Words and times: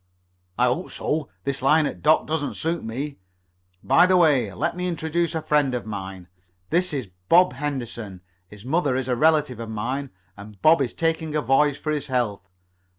"I 0.57 0.65
hope 0.65 0.89
so. 0.89 1.29
This 1.43 1.61
lying 1.61 1.85
at 1.85 2.01
dock 2.01 2.25
doesn't 2.25 2.55
suit 2.55 2.83
me. 2.83 3.19
By 3.83 4.07
the 4.07 4.17
way, 4.17 4.51
let 4.51 4.75
me 4.75 4.87
introduce 4.87 5.35
a 5.35 5.43
friend 5.43 5.75
of 5.75 5.85
mine. 5.85 6.27
This 6.71 6.91
is 6.91 7.09
Bob 7.29 7.53
Henderson. 7.53 8.23
His 8.47 8.65
mother 8.65 8.95
is 8.95 9.07
a 9.07 9.15
relative 9.15 9.59
of 9.59 9.69
mine, 9.69 10.09
and 10.35 10.59
Bob 10.59 10.81
is 10.81 10.93
taking 10.95 11.35
a 11.35 11.41
voyage 11.43 11.77
for 11.77 11.91
his 11.91 12.07
health. 12.07 12.41